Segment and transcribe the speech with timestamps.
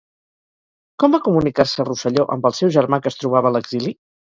[1.03, 4.01] Com va comunicar-se Rosselló amb el seu germà que es trobava a l'exili?